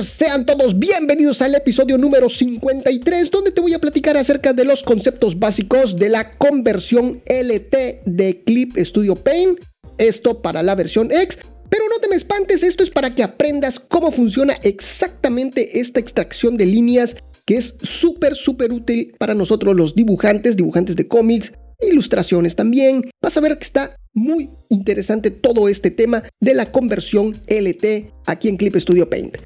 [0.00, 4.82] Sean todos bienvenidos al episodio número 53, donde te voy a platicar acerca de los
[4.82, 9.60] conceptos básicos de la conversión LT de Clip Studio Paint.
[9.98, 11.38] Esto para la versión X,
[11.68, 16.56] pero no te me espantes, esto es para que aprendas cómo funciona exactamente esta extracción
[16.56, 17.14] de líneas
[17.44, 23.10] que es súper, súper útil para nosotros los dibujantes, dibujantes de cómics, ilustraciones también.
[23.20, 28.48] Vas a ver que está muy interesante todo este tema de la conversión LT aquí
[28.48, 29.36] en Clip Studio Paint.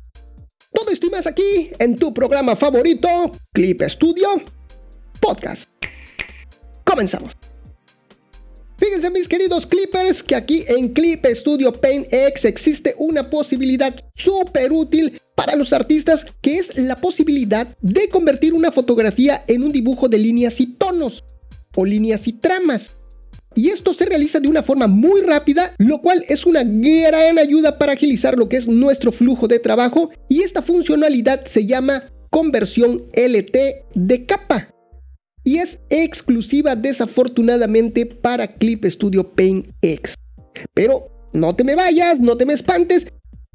[0.76, 4.42] Todo esto y aquí en tu programa favorito, Clip Studio
[5.20, 5.70] Podcast.
[6.84, 7.32] Comenzamos.
[8.76, 14.70] Fíjense mis queridos clippers que aquí en Clip Studio Paint X existe una posibilidad súper
[14.70, 20.10] útil para los artistas que es la posibilidad de convertir una fotografía en un dibujo
[20.10, 21.24] de líneas y tonos
[21.74, 22.90] o líneas y tramas
[23.56, 27.78] y esto se realiza de una forma muy rápida, lo cual es una gran ayuda
[27.78, 33.02] para agilizar lo que es nuestro flujo de trabajo y esta funcionalidad se llama conversión
[33.14, 33.56] LT
[33.94, 34.68] de capa
[35.42, 40.14] y es exclusiva desafortunadamente para Clip Studio Paint X.
[40.74, 43.06] Pero no te me vayas, no te me espantes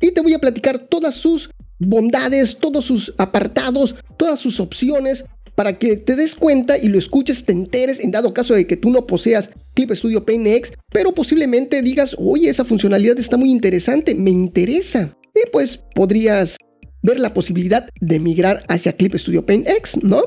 [0.02, 5.78] y te voy a platicar todas sus bondades, todos sus apartados, todas sus opciones para
[5.78, 8.90] que te des cuenta y lo escuches, te enteres en dado caso de que tú
[8.90, 14.16] no poseas Clip Studio Paint X, pero posiblemente digas, oye, esa funcionalidad está muy interesante,
[14.16, 15.16] me interesa.
[15.34, 16.58] Y pues podrías
[17.04, 20.22] ver la posibilidad de migrar hacia Clip Studio Paint X, ¿no?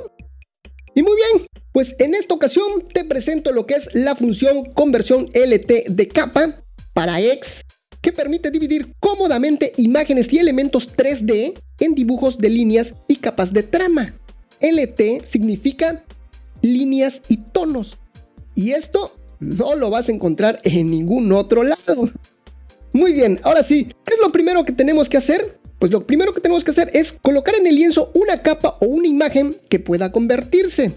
[0.95, 5.29] Y muy bien, pues en esta ocasión te presento lo que es la función conversión
[5.35, 7.63] LT de capa para X,
[8.01, 13.65] que permite dividir cómodamente imágenes y elementos 3D en dibujos de líneas y capas de
[13.65, 14.15] trama.
[14.65, 16.05] LT significa
[16.63, 17.99] líneas y tonos.
[18.55, 22.11] Y esto no lo vas a encontrar en ningún otro lado.
[22.93, 25.59] Muy bien, ahora sí, ¿qué es lo primero que tenemos que hacer?
[25.79, 28.87] Pues lo primero que tenemos que hacer es colocar en el lienzo una capa o
[28.87, 30.93] una imagen que pueda convertirse.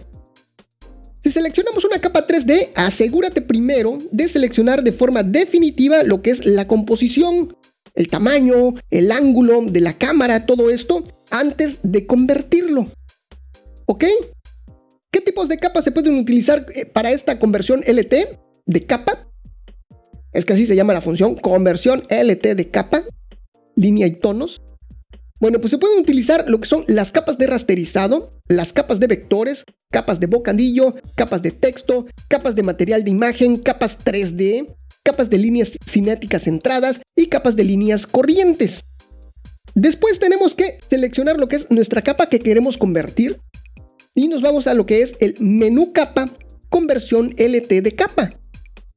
[1.23, 6.45] Si seleccionamos una capa 3D, asegúrate primero de seleccionar de forma definitiva lo que es
[6.45, 7.57] la composición,
[7.95, 12.87] el tamaño, el ángulo de la cámara, todo esto, antes de convertirlo.
[13.87, 14.03] ¿Ok?
[15.11, 19.25] ¿Qué tipos de capas se pueden utilizar eh, para esta conversión LT de capa?
[20.33, 23.03] Es que así se llama la función, conversión LT de capa,
[23.75, 24.61] línea y tonos.
[25.39, 29.07] Bueno, pues se pueden utilizar lo que son las capas de rasterizado, las capas de
[29.07, 35.29] vectores, capas de bocadillo, capas de texto, capas de material de imagen, capas 3D, capas
[35.29, 38.83] de líneas cinéticas centradas y capas de líneas corrientes.
[39.75, 43.39] Después tenemos que seleccionar lo que es nuestra capa que queremos convertir
[44.17, 46.27] y nos vamos a lo que es el menú capa
[46.69, 48.33] conversión LT de capa.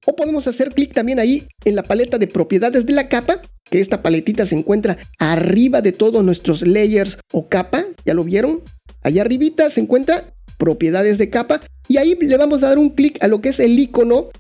[0.07, 3.83] O podemos hacer clic también ahí en la paleta de propiedades de la capa, que
[3.83, 8.63] esta paletita se encuentra arriba de todos nuestros layers o capa, ¿ya lo vieron?
[9.03, 13.23] Allá arribita se encuentra propiedades de capa y ahí le vamos a dar un clic
[13.23, 14.31] a lo que es el icono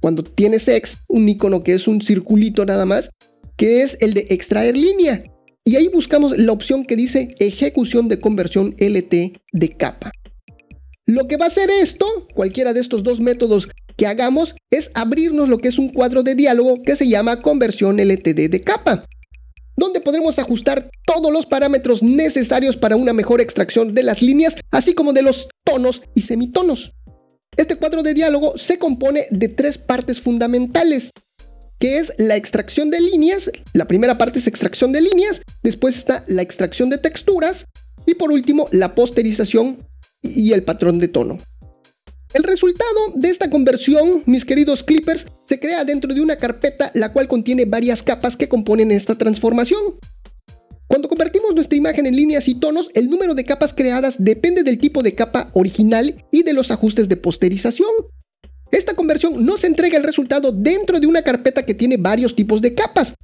[0.00, 3.10] cuando tienes X, un icono que es un circulito nada más,
[3.56, 5.24] que es el de extraer línea
[5.64, 10.10] y ahí buscamos la opción que dice ejecución de conversión LT de capa.
[11.06, 15.48] Lo que va a hacer esto, cualquiera de estos dos métodos que hagamos, es abrirnos
[15.48, 19.04] lo que es un cuadro de diálogo que se llama conversión LTD de capa,
[19.76, 24.94] donde podremos ajustar todos los parámetros necesarios para una mejor extracción de las líneas, así
[24.94, 26.92] como de los tonos y semitonos.
[27.56, 31.10] Este cuadro de diálogo se compone de tres partes fundamentales
[31.80, 33.50] que es la extracción de líneas.
[33.72, 37.66] La primera parte es extracción de líneas, después está la extracción de texturas
[38.06, 39.78] y por último la posterización
[40.22, 41.38] y el patrón de tono.
[42.32, 47.12] El resultado de esta conversión, mis queridos clippers, se crea dentro de una carpeta la
[47.12, 49.98] cual contiene varias capas que componen esta transformación.
[50.86, 54.78] Cuando convertimos nuestra imagen en líneas y tonos, el número de capas creadas depende del
[54.78, 57.90] tipo de capa original y de los ajustes de posterización.
[58.72, 62.74] Esta conversión nos entrega el resultado dentro de una carpeta que tiene varios tipos de
[62.74, 63.14] capas.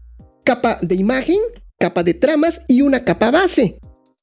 [0.45, 1.39] Capa de imagen,
[1.79, 3.79] capa de tramas y una capa base.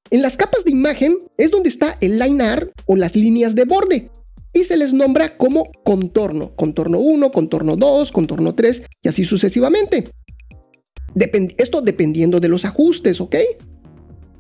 [0.10, 3.64] En las capas de imagen es donde está el line art o las líneas de
[3.64, 4.12] borde
[4.52, 6.54] y se les nombra como contorno.
[6.56, 10.10] Contorno 1, contorno 2, contorno 3 y así sucesivamente.
[11.58, 13.36] esto dependiendo de los ajustes, ¿ok?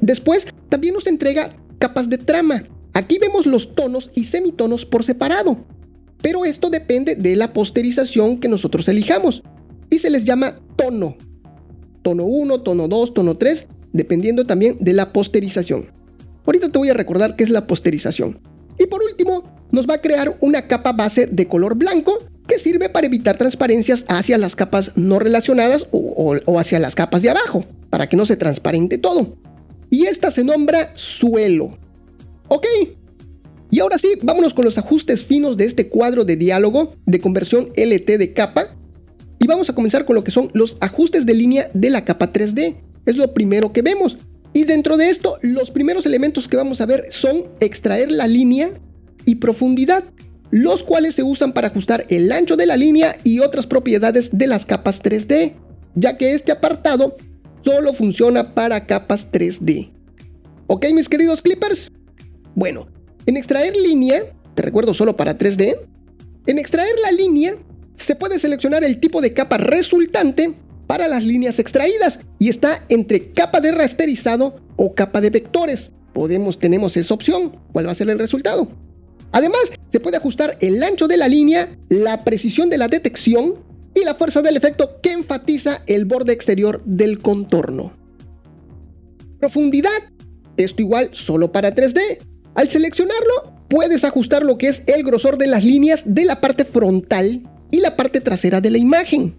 [0.02, 2.68] Después también nos entrega capas de trama.
[2.94, 5.66] Aquí vemos los tonos y semitonos por separado
[6.24, 9.44] pero esto depende de la posterización que nosotros elijamos
[9.90, 11.18] y se les llama tono.
[12.02, 15.92] Tono 1, tono 2, tono 3, dependiendo también de la posterización.
[16.46, 18.40] Ahorita te voy a recordar qué es la posterización.
[18.80, 22.18] Y por último, nos va a crear una capa base de color blanco
[22.48, 27.32] que sirve para evitar transparencias hacia las capas no relacionadas o, hacia las capas de
[27.32, 29.36] abajo, para que no se transparente todo.
[29.90, 31.78] y esta se nombra suelo.
[32.48, 32.66] ¿Ok?
[33.74, 37.70] Y ahora sí, vámonos con los ajustes finos de este cuadro de diálogo de conversión
[37.76, 38.68] LT de capa.
[39.40, 42.32] Y vamos a comenzar con lo que son los ajustes de línea de la capa
[42.32, 42.76] 3D.
[43.08, 44.20] Es lo primero que vemos.
[44.54, 48.80] Y dentro de esto, los primeros elementos que vamos a ver son extraer la línea
[49.26, 50.04] y profundidad,
[50.52, 54.46] los cuales se usan para ajustar el ancho de la línea y otras propiedades de
[54.46, 55.54] las capas 3D,
[55.96, 57.18] ya que este apartado
[57.64, 59.90] solo funciona para capas 3D.
[60.68, 61.92] ¿Ok, mis queridos clippers?
[62.54, 62.86] Bueno,
[63.26, 64.24] en extraer línea,
[64.56, 65.76] te recuerdo solo para 3D,
[66.46, 67.56] en extraer la línea
[67.96, 70.56] se puede seleccionar el tipo de capa resultante
[70.88, 75.92] para las líneas extraídas y está entre capa de rasterizado o capa de vectores.
[76.14, 77.58] Podemos, tenemos esa opción.
[77.72, 78.68] ¿Cuál va a ser el resultado?
[79.32, 79.62] Además,
[79.92, 83.56] se puede ajustar el ancho de la línea, la precisión de la detección
[83.96, 87.94] y la fuerza del efecto que enfatiza el borde exterior del contorno.
[89.40, 89.92] Profundidad.
[90.58, 92.20] Esto igual solo para 3D.
[92.56, 96.66] Al seleccionarlo, puedes ajustar lo que es el grosor de las líneas de la parte
[96.66, 97.42] frontal
[97.72, 99.36] y la parte trasera de la imagen.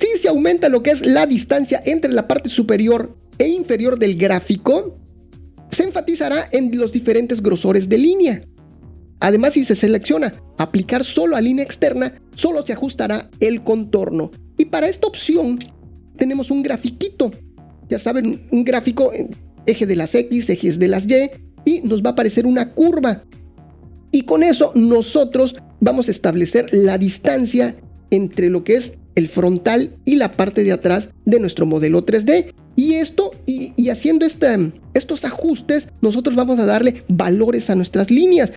[0.00, 4.16] Si se aumenta lo que es la distancia entre la parte superior e inferior del
[4.16, 4.98] gráfico,
[5.70, 8.42] se enfatizará en los diferentes grosores de línea.
[9.20, 14.30] Además, si se selecciona aplicar solo a línea externa, solo se ajustará el contorno.
[14.58, 15.60] Y para esta opción
[16.18, 17.30] tenemos un grafiquito.
[17.88, 19.12] Ya saben, un gráfico
[19.64, 21.30] eje de las X, ejes de las Y,
[21.66, 23.22] y nos va a aparecer una curva.
[24.12, 27.76] Y con eso nosotros vamos a establecer la distancia
[28.10, 32.54] entre lo que es el frontal y la parte de atrás de nuestro modelo 3D.
[32.76, 34.26] Y esto, y, haciendo
[34.94, 38.52] estos ajustes, nosotros vamos a darle valores a nuestras líneas.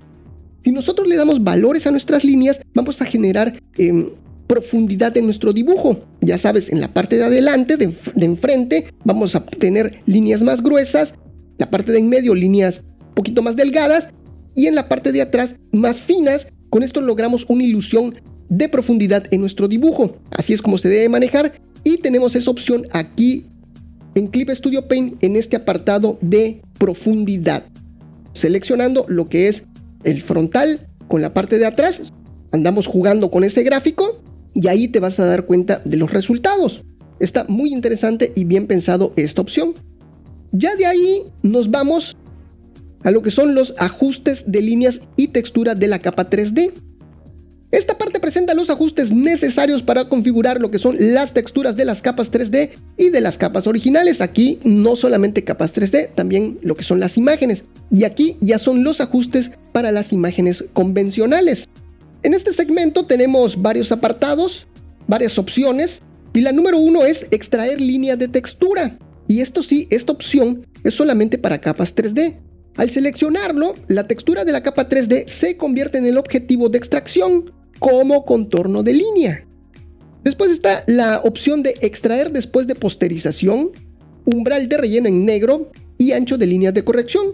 [0.64, 4.10] Si nosotros le damos valores a nuestras líneas, vamos a generar em,
[4.48, 6.02] profundidad en nuestro dibujo.
[6.20, 10.62] Ya sabes, en la parte de adelante, de, de enfrente, vamos a tener líneas más
[10.62, 11.14] gruesas,
[11.58, 12.84] la parte de en medio líneas
[13.14, 14.10] poquito más delgadas
[14.56, 16.48] y en la parte de atrás más finas.
[16.70, 18.16] Con esto logramos una ilusión
[18.50, 20.18] de profundidad en nuestro dibujo.
[20.32, 21.54] Así es como se debe manejar
[21.84, 23.48] y tenemos esa opción aquí
[24.16, 27.64] en Clip Studio Paint en este apartado de profundidad.
[28.34, 29.64] Seleccionando lo que es
[30.04, 32.02] el frontal con la parte de atrás,
[32.52, 34.22] andamos jugando con ese gráfico
[34.54, 36.84] y ahí te vas a dar cuenta de los resultados.
[37.20, 39.74] Está muy interesante y bien pensado esta opción.
[40.52, 42.18] Ya de ahí nos vamos
[43.04, 46.74] a lo que son los ajustes de líneas y textura de la capa 3D.
[47.72, 52.02] Esta parte presenta los ajustes necesarios para configurar lo que son las texturas de las
[52.02, 54.22] capas 3D y de las capas originales.
[54.22, 57.64] Aquí no solamente capas 3D, también lo que son las imágenes.
[57.92, 61.68] Y aquí ya son los ajustes para las imágenes convencionales.
[62.24, 64.66] En este segmento tenemos varios apartados,
[65.08, 66.02] varias opciones.
[66.34, 68.98] Y la número uno es extraer línea de textura.
[69.28, 72.49] Y esto sí, esta opción es solamente para capas 3D.
[72.80, 77.52] Al seleccionarlo, la textura de la capa 3D se convierte en el objetivo de extracción
[77.78, 79.46] como contorno de línea.
[80.24, 83.72] Después está la opción de extraer después de posterización,
[84.24, 87.34] umbral de relleno en negro y ancho de línea de corrección.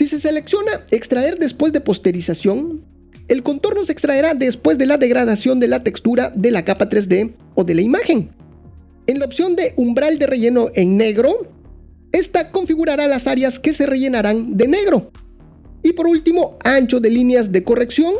[0.00, 2.84] Si se selecciona extraer después de posterización,
[3.28, 7.34] el contorno se extraerá después de la degradación de la textura de la capa 3D
[7.54, 8.30] o de la imagen.
[9.06, 11.57] En la opción de umbral de relleno en negro,
[12.12, 15.10] esta configurará las áreas que se rellenarán de negro.
[15.82, 18.14] Y por último, ancho de líneas de corrección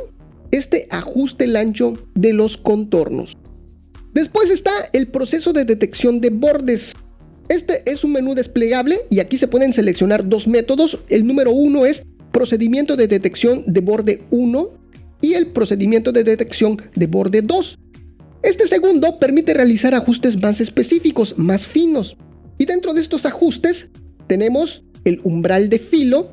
[0.50, 3.37] este ajuste el ancho de los contornos.
[4.14, 6.95] Después está el proceso de detección de bordes.
[7.49, 10.99] Este es un menú desplegable y aquí se pueden seleccionar dos métodos.
[11.09, 12.02] El número uno es
[12.33, 14.71] procedimiento de detección de borde 1
[15.21, 17.78] y el procedimiento de detección de borde 2.
[18.42, 22.16] Este segundo permite realizar ajustes más específicos, más finos.
[22.58, 23.88] Y dentro de estos ajustes
[24.26, 26.32] tenemos el umbral de filo,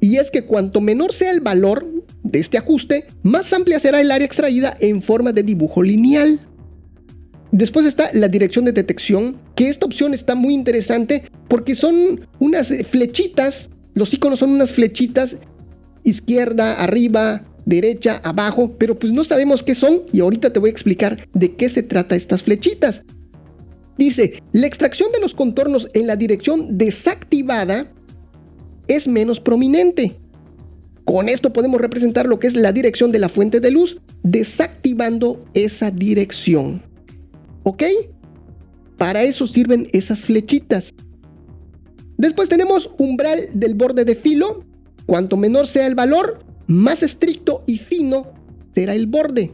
[0.00, 1.86] y es que cuanto menor sea el valor
[2.22, 6.40] de este ajuste, más amplia será el área extraída en forma de dibujo lineal.
[7.52, 12.72] Después está la dirección de detección, que esta opción está muy interesante porque son unas
[12.90, 15.36] flechitas, los iconos son unas flechitas
[16.04, 20.72] izquierda, arriba, derecha, abajo, pero pues no sabemos qué son y ahorita te voy a
[20.72, 23.02] explicar de qué se trata estas flechitas.
[24.02, 27.88] Dice, la extracción de los contornos en la dirección desactivada
[28.88, 30.16] es menos prominente.
[31.04, 35.44] Con esto podemos representar lo que es la dirección de la fuente de luz, desactivando
[35.54, 36.82] esa dirección.
[37.62, 37.84] ¿Ok?
[38.96, 40.92] Para eso sirven esas flechitas.
[42.18, 44.64] Después tenemos umbral del borde de filo.
[45.06, 48.32] Cuanto menor sea el valor, más estricto y fino
[48.74, 49.52] será el borde.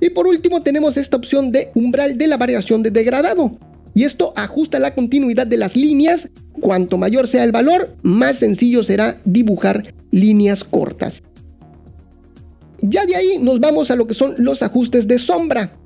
[0.00, 3.58] Y por último tenemos esta opción de umbral de la variación de degradado.
[3.94, 6.28] Y esto ajusta la continuidad de las líneas
[6.60, 11.22] Cuanto mayor sea el valor, más sencillo será dibujar líneas cortas.
[12.82, 15.76] Ya de ahí nos vamos a lo que son los ajustes de sombra.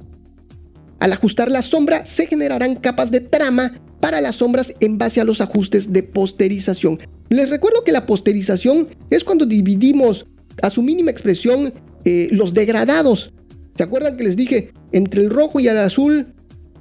[0.99, 5.25] Al ajustar la sombra se generarán capas de trama para las sombras en base a
[5.25, 6.99] los ajustes de posterización.
[7.29, 10.27] Les recuerdo que la posterización es cuando dividimos
[10.63, 11.73] a su mínima expresión
[12.05, 13.33] eh, los degradados.
[13.77, 14.73] ¿Se acuerdan que les dije?
[14.93, 16.27] Entre el rojo y el azul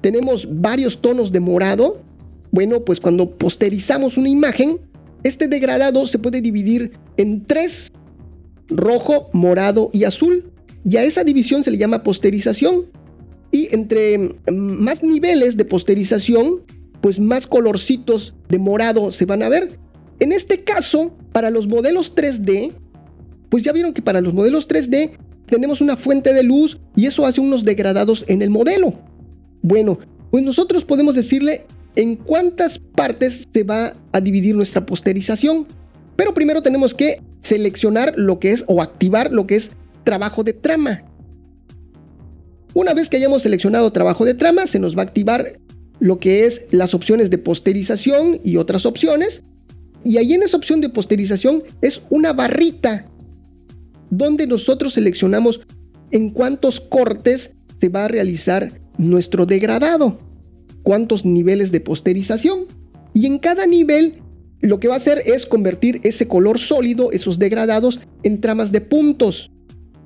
[0.01, 2.01] tenemos varios tonos de morado.
[2.51, 4.79] Bueno, pues cuando posterizamos una imagen,
[5.23, 7.91] este degradado se puede dividir en tres,
[8.67, 10.51] rojo, morado y azul.
[10.85, 12.85] Y a esa división se le llama posterización.
[13.51, 16.61] Y entre mm, más niveles de posterización,
[17.01, 19.79] pues más colorcitos de morado se van a ver.
[20.19, 22.73] En este caso, para los modelos 3D,
[23.49, 25.17] pues ya vieron que para los modelos 3D
[25.53, 28.95] tenemos una fuente de luz y eso hace unos degradados en el modelo.
[29.61, 29.99] Bueno,
[30.31, 35.67] pues nosotros podemos decirle en cuántas partes se va a dividir nuestra posterización.
[36.15, 39.69] Pero primero tenemos que seleccionar lo que es o activar lo que es
[40.03, 41.03] trabajo de trama.
[42.73, 45.59] Una vez que hayamos seleccionado trabajo de trama, se nos va a activar
[45.99, 49.43] lo que es las opciones de posterización y otras opciones.
[50.03, 53.05] Y ahí en esa opción de posterización es una barrita
[54.17, 55.61] donde nosotros seleccionamos
[56.11, 60.17] en cuántos cortes se va a realizar nuestro degradado,
[60.83, 62.65] cuántos niveles de posterización.
[63.13, 64.21] Y en cada nivel
[64.61, 68.81] lo que va a hacer es convertir ese color sólido, esos degradados, en tramas de
[68.81, 69.51] puntos.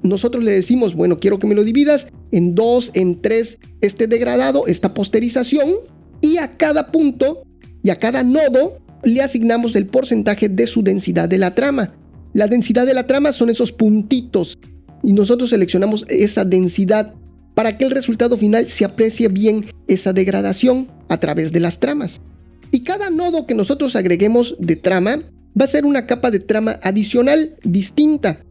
[0.03, 4.67] Nosotros le decimos, bueno, quiero que me lo dividas en dos, en tres, este degradado,
[4.67, 5.75] esta posterización,
[6.21, 7.43] y a cada punto
[7.83, 11.93] y a cada nodo le asignamos el porcentaje de su densidad de la trama.
[12.37, 14.59] La densidad de la trama son esos puntitos
[15.01, 17.15] y nosotros seleccionamos esa densidad
[17.55, 22.21] para que el resultado final se aprecie bien esa degradación a través de las tramas.
[22.69, 25.23] Y cada nodo que nosotros agreguemos de trama
[25.59, 28.45] va a ser una capa de trama adicional distinta.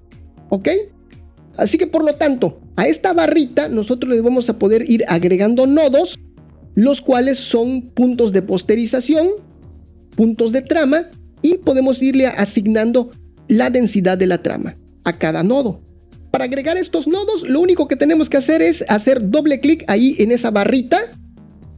[0.49, 0.69] ¿Ok?
[1.57, 5.65] Así que por lo tanto, a esta barrita nosotros le vamos a poder ir agregando
[5.69, 6.19] nodos,
[6.75, 9.29] los cuales son puntos de posterización,
[10.17, 11.07] puntos de trama,
[11.41, 13.13] y podemos irle asignando
[13.49, 15.81] la densidad de la trama a cada nodo.
[16.31, 20.17] Para agregar estos nodos, lo único que tenemos que hacer es hacer doble clic ahí
[20.19, 20.99] en esa barrita.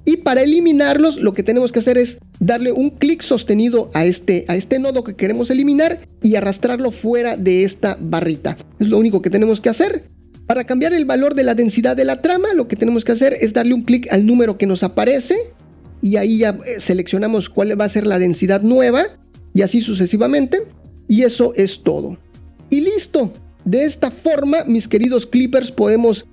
[0.04, 4.46] Y para eliminarlos, lo que tenemos que hacer es darle un clic sostenido a este,
[4.48, 8.56] a este nodo que queremos eliminar y arrastrarlo fuera de esta barrita.
[8.80, 10.08] Es lo único que tenemos que hacer.
[10.46, 13.34] Para cambiar el valor de la densidad de la trama, lo que tenemos que hacer
[13.38, 15.36] es darle un clic al número que nos aparece
[16.00, 19.18] y ahí ya eh, seleccionamos cuál va a ser la densidad nueva
[19.52, 20.62] y así sucesivamente.
[21.08, 22.16] Y eso es todo.
[22.70, 23.32] Y listo.
[23.64, 26.24] De esta forma, mis queridos clippers, podemos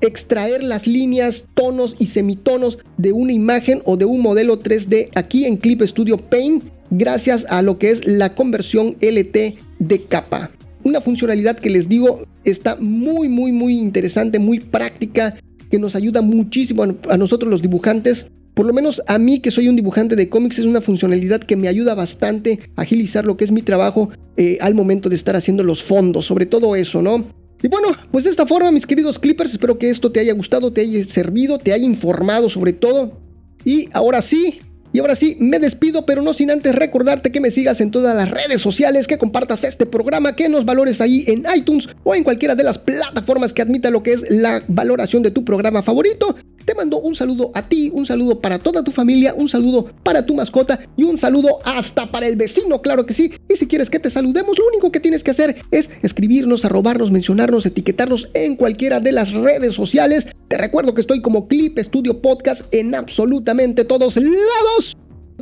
[0.00, 5.46] extraer las líneas, tonos y semitonos de una imagen o de un modelo 3D aquí
[5.46, 10.50] en Clip Studio Paint gracias a lo que es la conversión LT de capa.
[10.84, 15.34] Una funcionalidad que les digo está muy muy muy interesante, muy práctica,
[15.70, 19.68] que nos ayuda muchísimo a, nosotros los dibujantes por lo menos a mí que soy
[19.68, 23.44] un dibujante de cómics es una funcionalidad que me ayuda bastante a agilizar lo que
[23.44, 27.24] es mi trabajo eh, al momento de estar haciendo los fondos, sobre todo eso, ¿no?
[27.62, 30.72] Y bueno, pues de esta forma, mis queridos clippers, espero que esto te haya gustado,
[30.72, 33.18] te haya servido, te haya informado sobre todo.
[33.64, 34.60] Y ahora sí,
[34.94, 38.16] y ahora sí, me despido, pero no sin antes recordarte que me sigas en todas
[38.16, 42.22] las redes sociales, que compartas este programa, que nos valores ahí en iTunes o en
[42.22, 46.36] cualquiera de las plataformas que admita lo que es la valoración de tu programa favorito.
[46.64, 50.24] Te mando un saludo a ti, un saludo para toda tu familia, un saludo para
[50.24, 53.32] tu mascota y un saludo hasta para el vecino, claro que sí.
[53.52, 57.10] Y si quieres que te saludemos, lo único que tienes que hacer es escribirnos, arrobarnos,
[57.10, 60.28] mencionarnos, etiquetarnos en cualquiera de las redes sociales.
[60.46, 64.83] Te recuerdo que estoy como Clip Studio Podcast en absolutamente todos lados.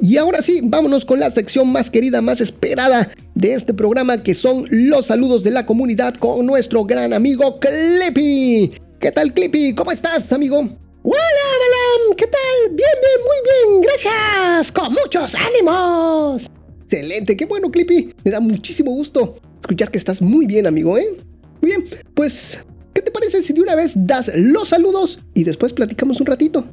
[0.01, 4.35] Y ahora sí, vámonos con la sección más querida, más esperada de este programa, que
[4.35, 8.73] son los saludos de la comunidad con nuestro gran amigo Clippy.
[9.01, 9.75] ¿Qué tal, Clippy?
[9.75, 10.59] ¿Cómo estás, amigo?
[10.59, 11.19] Hola,
[11.61, 12.71] Balam, ¿qué tal?
[12.71, 16.47] Bien, bien, muy bien, gracias, con muchos ánimos.
[16.85, 18.15] Excelente, qué bueno, Clippy.
[18.25, 21.17] Me da muchísimo gusto escuchar que estás muy bien, amigo, ¿eh?
[21.61, 21.85] Muy bien,
[22.15, 22.59] pues,
[22.95, 26.65] ¿qué te parece si de una vez das los saludos y después platicamos un ratito?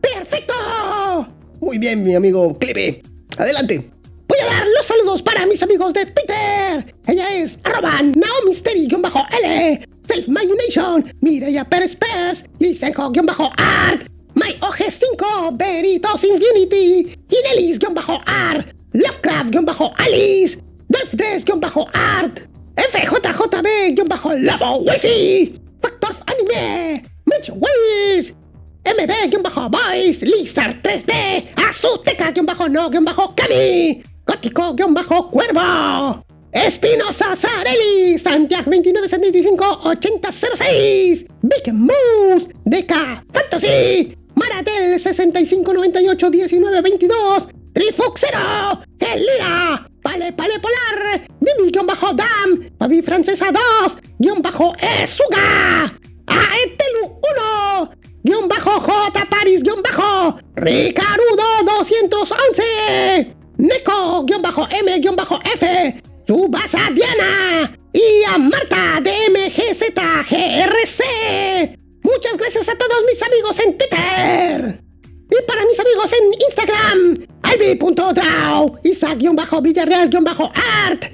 [0.00, 0.54] ¡Perfecto!
[1.60, 3.02] Muy bien, mi amigo Clippy.
[3.36, 3.90] Adelante.
[4.28, 6.94] Voy a dar los saludos para mis amigos de Twitter.
[7.06, 20.58] Ella es arroba naomisteri-l, Self Nation, Mireya Pérez Pérez, Lisenjo-art, MyOG5, Veritos Infinity, Inelis-art, Lovecraft-alice,
[20.88, 22.40] Dolph3-art,
[22.76, 28.32] FJJB-labo Wifi, Factor Anime, Mitch Willis,
[28.88, 36.24] MD-Boys, Lizard 3D, Azuteca-No-Kami, Mágico-Cuervo.
[36.50, 51.20] Espinosa Sarelli, Santiago 2975-8006, Big Moose, Deca Fantasy, Maratel 6598-1922, Trifuxero, Elira, Pale Pale Polar,
[51.38, 55.92] Dimi-Dam, Pavi Francesa 2, guion bajo Esuga,
[56.26, 57.20] Aetelu
[57.82, 57.90] 1,
[58.22, 59.26] guion bajo J.
[59.30, 60.38] Paris, guion bajo.
[60.56, 67.72] Ricarudo 211, Neko, guion bajo M, guion bajo F, Subasa Diana.
[67.92, 71.02] Y a Marta de MGZGRC.
[72.02, 74.82] Muchas gracias a todos mis amigos en Twitter.
[75.30, 81.04] Y para mis amigos en Instagram, albi.draw, Isaac-Villarreal-Art,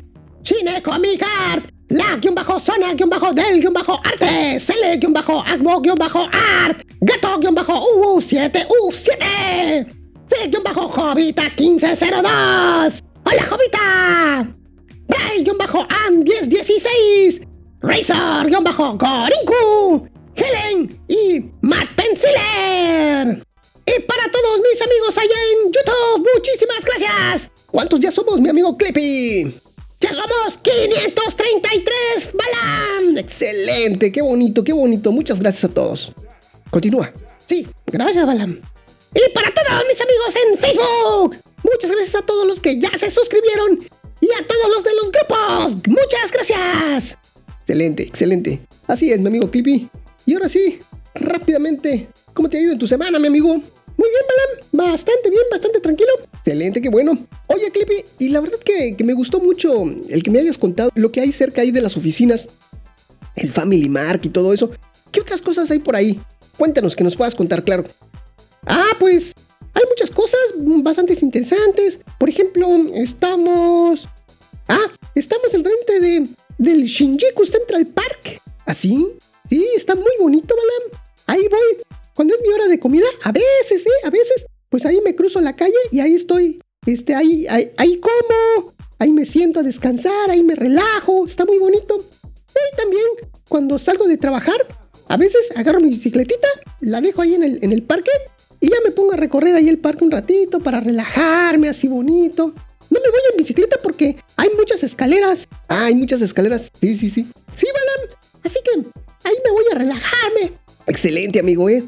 [0.43, 9.87] Chine-Comic-Art, La-Zona-Del-Arte, Cele-Agbo-Art, Gato-UU7U7,
[10.29, 13.03] C-Jovita1502.
[13.27, 14.47] ¡Hola, Jovita!
[15.09, 17.41] Bray-An1016,
[17.81, 23.43] Razor-Gorinku, Helen y Matt Penciler.
[23.87, 27.51] Y para todos mis amigos allá en YouTube, muchísimas gracias.
[27.67, 29.55] ¿Cuántos ya somos, mi amigo Clippy?
[30.09, 33.17] Somos 533, Balam.
[33.19, 35.13] Excelente, qué bonito, qué bonito.
[35.13, 36.13] Muchas gracias a todos.
[36.71, 37.13] Continúa.
[37.49, 38.61] Sí, gracias, Balam.
[39.15, 43.11] Y para todos mis amigos en Facebook, muchas gracias a todos los que ya se
[43.11, 43.87] suscribieron
[44.21, 45.77] y a todos los de los grupos.
[45.87, 47.17] Muchas gracias.
[47.61, 48.61] Excelente, excelente.
[48.87, 49.89] Así es, mi amigo Clippy.
[50.27, 50.81] Y ahora sí,
[51.15, 53.49] rápidamente, ¿cómo te ha ido en tu semana, mi amigo?
[53.49, 54.91] Muy bien, Balam.
[54.91, 56.13] Bastante bien, bastante tranquilo.
[56.45, 57.27] Excelente, qué bueno.
[57.47, 60.91] Oye, Clippy, y la verdad que, que, me gustó mucho el que me hayas contado
[60.95, 62.49] lo que hay cerca ahí de las oficinas,
[63.35, 64.71] el Family Mark y todo eso.
[65.11, 66.21] ¿Qué otras cosas hay por ahí?
[66.59, 67.87] Cuéntanos, que nos puedas contar, claro.
[68.67, 69.33] Ah, pues
[69.73, 71.99] hay muchas cosas bastante interesantes.
[72.19, 74.07] Por ejemplo, estamos...
[74.69, 78.43] Ah, estamos enfrente de, del Shinjuku Central Park.
[78.67, 79.09] ¿Así?
[79.09, 81.01] ¿Ah, sí, está muy bonito, Balam.
[81.27, 81.85] Ahí voy.
[82.15, 84.07] Cuando es mi hora de comida, a veces, ¿eh?
[84.07, 84.44] A veces,
[84.75, 86.61] pues ahí me cruzo la calle y ahí estoy.
[86.85, 88.75] Este, ahí, ahí, ahí como.
[88.99, 91.29] Ahí me siento a descansar, ahí me relajo.
[91.29, 92.05] Está muy bonito.
[92.51, 93.05] Y también,
[93.49, 94.57] cuando salgo de trabajar,
[95.07, 96.49] a veces agarro mi bicicletita,
[96.81, 98.11] la dejo ahí en el, en el parque
[98.61, 102.53] y ya me pongo a recorrer ahí el parque un ratito para relajarme así bonito.
[102.91, 105.47] No me voy en bicicleta porque hay muchas escaleras.
[105.69, 106.73] Ah, hay muchas escaleras.
[106.81, 107.25] Sí, sí, sí.
[107.55, 108.17] Sí, Balan.
[108.43, 108.73] Así que
[109.23, 110.59] ahí me voy a relajarme.
[110.89, 111.85] Excelente, amigo, ¿eh?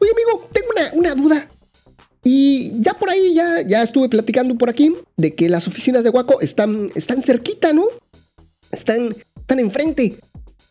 [0.00, 1.48] Oye, amigo, tengo una, una duda.
[2.28, 6.10] Y ya por ahí, ya, ya estuve platicando por aquí de que las oficinas de
[6.10, 7.86] Waco están, están cerquita, ¿no?
[8.72, 10.16] Están, están enfrente.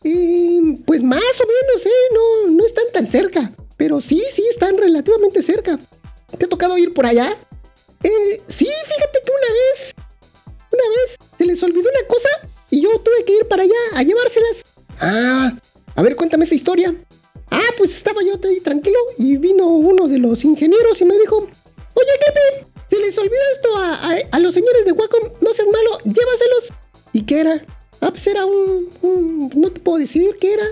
[0.04, 2.12] Y pues más o menos, ¿eh?
[2.12, 3.54] No, no están tan cerca.
[3.78, 5.78] Pero sí, sí, están relativamente cerca.
[6.36, 7.34] ¿Te ha tocado ir por allá?
[8.02, 9.94] Eh, sí, fíjate que una vez,
[10.70, 12.28] una vez se les olvidó una cosa
[12.70, 14.62] y yo tuve que ir para allá a llevárselas.
[15.00, 15.58] Ah,
[15.94, 16.94] a ver, cuéntame esa historia.
[17.56, 21.38] Ah, pues estaba yo ahí tranquilo y vino uno de los ingenieros y me dijo,
[21.38, 23.68] oye, Kepe, se les olvidó esto
[24.30, 26.74] a, los señores de Wacom, no seas malo, llévaselos.
[27.14, 27.64] ¿Y qué era?
[28.02, 30.66] Ah, pues era un, no te puedo decir qué era.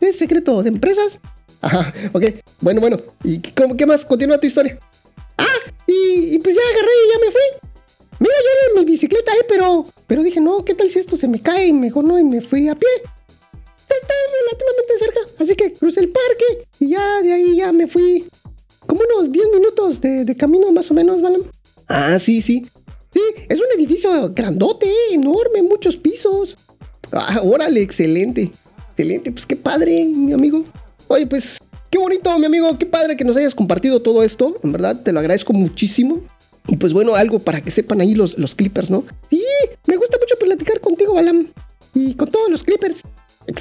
[0.00, 1.18] Es secreto de empresas.
[1.62, 2.24] Ajá, ok.
[2.60, 3.00] Bueno, bueno.
[3.24, 4.04] ¿Y cómo, qué más?
[4.04, 4.78] Continúa tu historia.
[5.38, 7.70] Ah, y, pues ya agarré y ya me fui.
[8.18, 11.28] Mira, yo en mi bicicleta, eh, pero, pero dije, no, ¿qué tal si esto se
[11.28, 11.72] me cae?
[11.72, 12.88] Mejor no, y me fui a pie.
[13.94, 18.24] Está relativamente cerca, así que crucé el parque y ya de ahí ya me fui
[18.86, 21.40] como unos 10 minutos de, de camino más o menos, ¿vale?
[21.88, 22.66] Ah, sí, sí.
[23.12, 26.56] Sí, es un edificio grandote, enorme, muchos pisos.
[27.12, 28.52] Ah, órale, excelente.
[28.90, 30.64] Excelente, pues qué padre, mi amigo.
[31.08, 31.58] Oye, pues
[31.90, 34.56] qué bonito, mi amigo, qué padre que nos hayas compartido todo esto.
[34.62, 36.20] En verdad, te lo agradezco muchísimo.
[36.68, 39.02] Y pues bueno, algo para que sepan ahí los, los clippers, ¿no?
[39.28, 39.42] Sí,
[39.86, 41.48] me gusta mucho platicar contigo, Balam.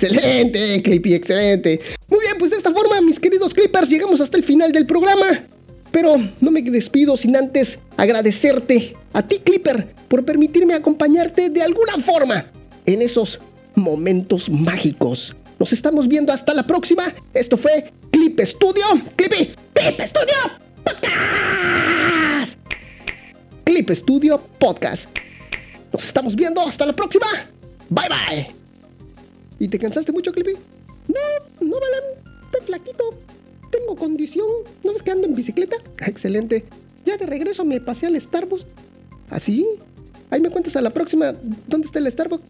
[0.02, 1.80] Excelente, Clippy, excelente.
[2.08, 5.44] Muy bien, pues de esta forma, mis queridos clippers, llegamos hasta el final del programa.
[5.92, 11.98] Pero no me despido sin antes agradecerte a ti, Clipper, por permitirme acompañarte de alguna
[12.04, 12.46] forma
[12.86, 13.40] en esos
[13.76, 15.36] momentos mágicos.
[15.58, 17.14] Nos estamos viendo hasta la próxima.
[17.34, 18.84] Esto fue Clip Studio.
[19.16, 19.52] Clippy.
[19.74, 20.36] Clip Studio
[20.84, 22.58] Podcast.
[23.66, 25.10] Clip Studio Podcast.
[25.92, 27.28] Nos estamos viendo hasta la próxima.
[27.90, 28.59] Bye bye.
[29.60, 30.54] ¿Y te cansaste mucho, Clippy?
[31.08, 32.24] No, no, Balan.
[32.46, 33.10] Estoy flaquito.
[33.72, 34.48] Tengo condición.
[34.84, 35.76] ¿No ves que ando en bicicleta?
[36.06, 36.66] Excelente.
[37.06, 38.66] Ya de regreso me pasé al Starbucks.
[39.30, 39.68] ¿Así?
[39.80, 39.86] ¿Ah,
[40.32, 41.34] Ahí me cuentas a la próxima.
[41.68, 42.44] ¿Dónde está el Starbucks?